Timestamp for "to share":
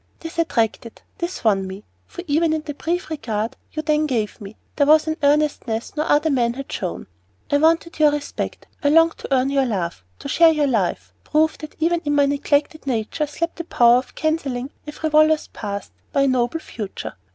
10.17-10.49